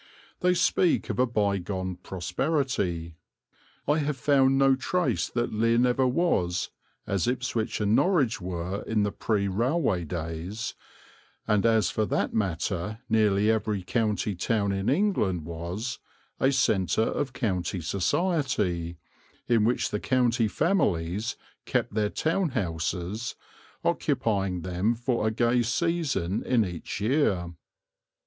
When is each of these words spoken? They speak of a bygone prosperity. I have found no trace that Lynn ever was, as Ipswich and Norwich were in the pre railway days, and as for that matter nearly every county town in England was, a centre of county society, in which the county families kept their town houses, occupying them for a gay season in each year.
They 0.39 0.55
speak 0.55 1.11
of 1.11 1.19
a 1.19 1.27
bygone 1.27 1.97
prosperity. 1.97 3.17
I 3.87 3.99
have 3.99 4.17
found 4.17 4.57
no 4.57 4.73
trace 4.75 5.29
that 5.29 5.53
Lynn 5.53 5.85
ever 5.85 6.07
was, 6.07 6.71
as 7.05 7.27
Ipswich 7.27 7.79
and 7.79 7.95
Norwich 7.95 8.41
were 8.41 8.81
in 8.87 9.03
the 9.03 9.11
pre 9.11 9.47
railway 9.47 10.03
days, 10.05 10.73
and 11.47 11.67
as 11.67 11.91
for 11.91 12.07
that 12.07 12.33
matter 12.33 12.97
nearly 13.09 13.51
every 13.51 13.83
county 13.83 14.33
town 14.33 14.71
in 14.71 14.89
England 14.89 15.45
was, 15.45 15.99
a 16.39 16.51
centre 16.51 17.03
of 17.03 17.31
county 17.33 17.79
society, 17.79 18.97
in 19.47 19.63
which 19.65 19.91
the 19.91 19.99
county 19.99 20.47
families 20.47 21.35
kept 21.67 21.93
their 21.93 22.09
town 22.09 22.49
houses, 22.49 23.35
occupying 23.83 24.61
them 24.63 24.95
for 24.95 25.27
a 25.27 25.29
gay 25.31 25.61
season 25.61 26.41
in 26.41 26.65
each 26.65 26.99
year. 26.99 27.53